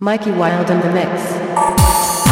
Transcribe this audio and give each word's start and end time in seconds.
Mikey 0.00 0.32
Wild 0.32 0.70
in 0.70 0.80
the 0.80 0.90
mix. 0.90 2.23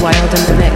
wild 0.00 0.32
and 0.32 0.48
the 0.48 0.69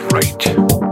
right. 0.00 0.83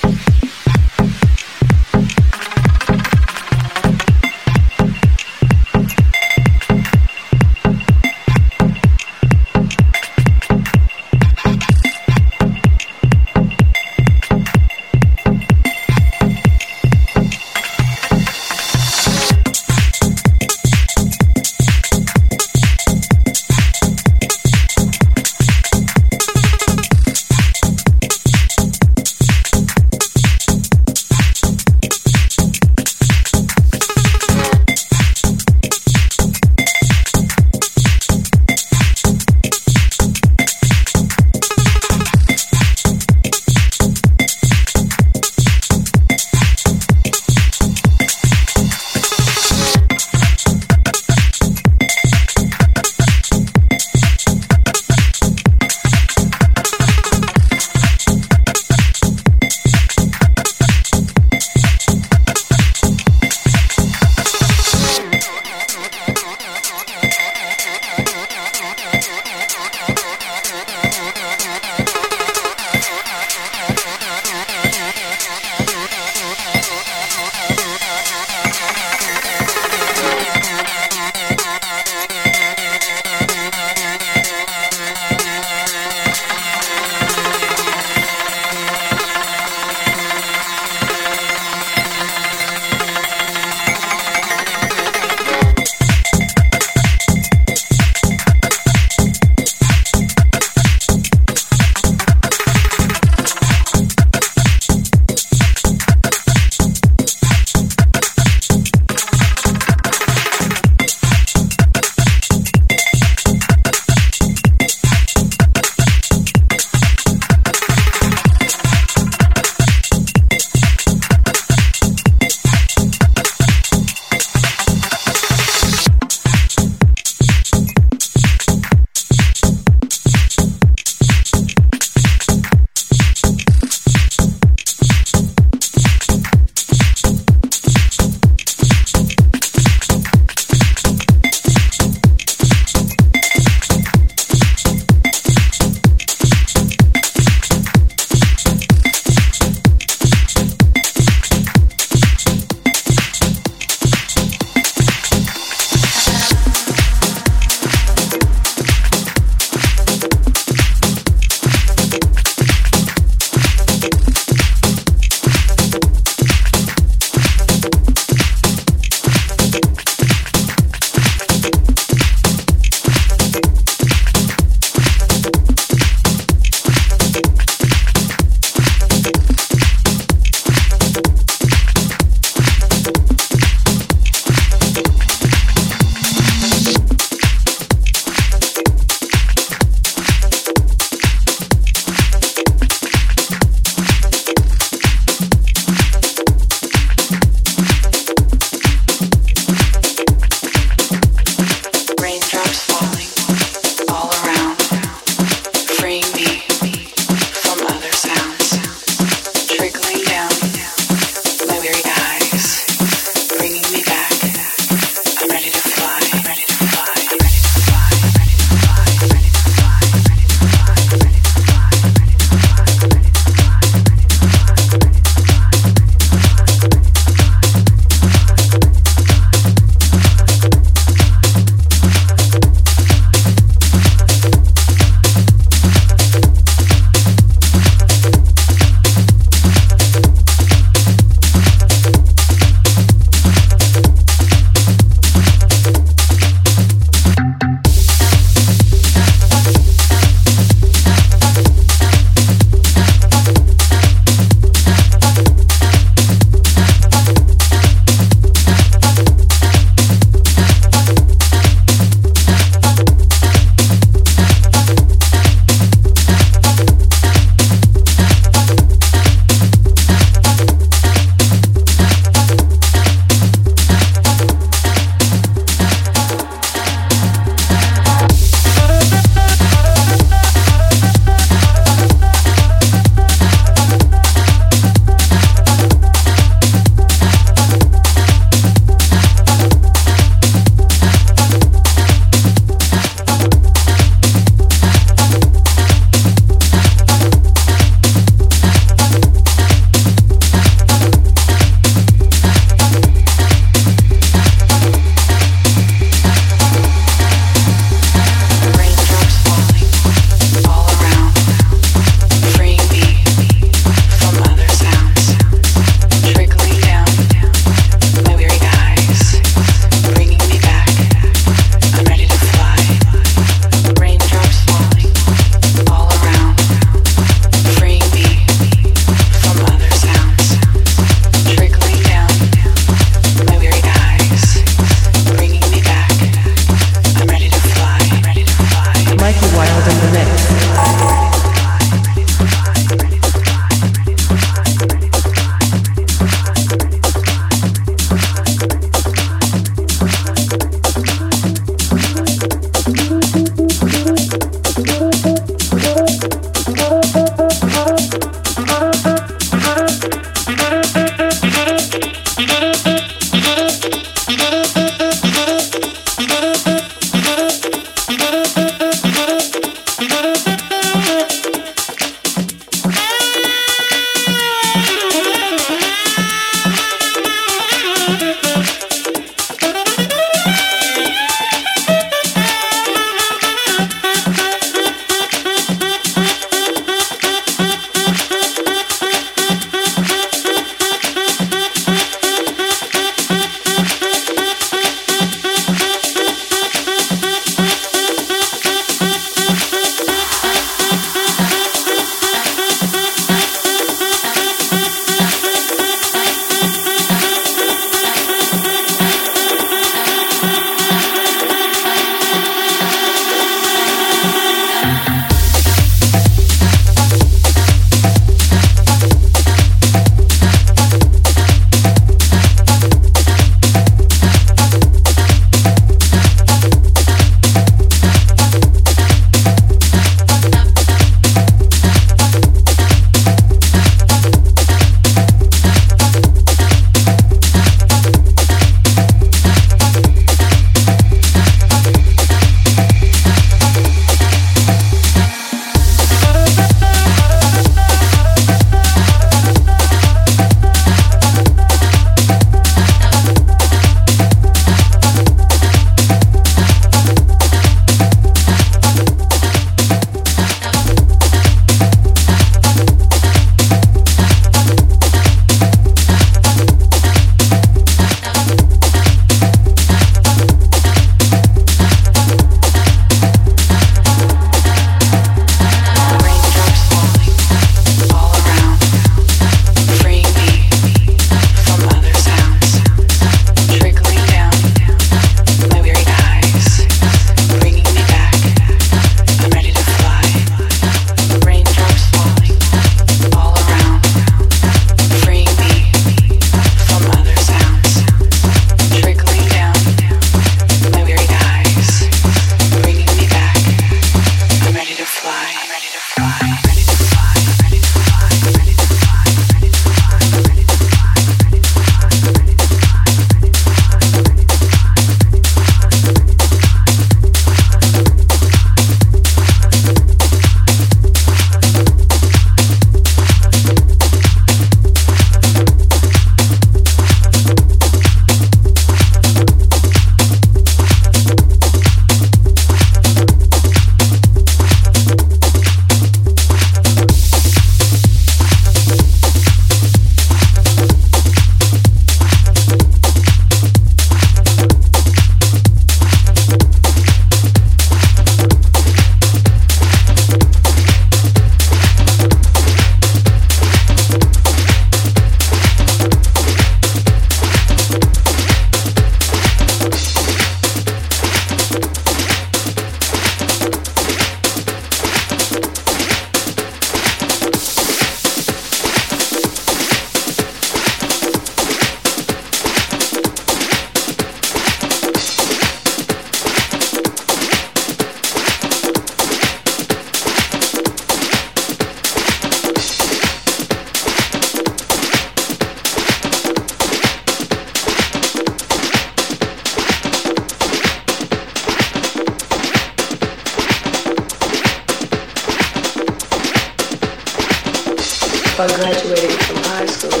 I 598.40 598.46
graduated 598.56 599.12
from 599.28 599.36
high 599.52 599.68
school, 599.68 600.00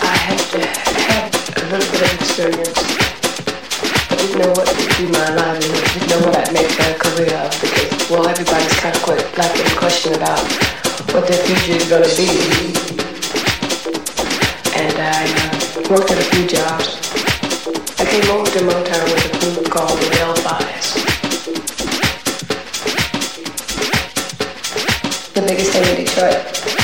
I 0.00 0.16
had 0.16 0.40
to 0.56 0.64
have 0.64 1.28
a 1.28 1.64
little 1.68 1.84
bit 1.92 2.00
of 2.00 2.12
experience. 2.16 2.80
I 4.08 4.16
didn't 4.16 4.40
know 4.40 4.48
what 4.56 4.64
to 4.64 4.84
do 4.96 5.12
my 5.12 5.28
livelihood. 5.36 5.76
I 5.76 5.92
didn't 5.92 6.08
know 6.08 6.20
what 6.24 6.40
I'd 6.40 6.56
make 6.56 6.72
my 6.80 6.96
career 6.96 7.36
of 7.44 7.52
because, 7.60 8.08
well, 8.08 8.24
everybody's 8.24 8.72
kind 8.80 8.96
of 8.96 9.02
quite 9.04 9.20
like 9.36 9.60
in 9.60 9.76
question 9.76 10.16
about 10.16 10.40
what 11.12 11.28
their 11.28 11.36
future 11.44 11.76
is 11.76 11.84
going 11.84 12.08
to 12.08 12.14
be. 12.16 12.32
And 14.80 14.96
I 14.96 15.28
uh, 15.28 15.84
worked 15.92 16.16
at 16.16 16.16
a 16.16 16.28
few 16.32 16.48
jobs. 16.48 16.96
I 18.00 18.08
came 18.08 18.24
over 18.32 18.48
to 18.56 18.60
Motown 18.64 19.04
with 19.12 19.20
a 19.20 19.32
group 19.36 19.68
called 19.68 20.00
the 20.00 20.08
Delphi's. 20.16 20.96
the 25.36 25.42
biggest 25.44 25.72
thing 25.76 25.84
in 25.92 26.04
Detroit. 26.08 26.83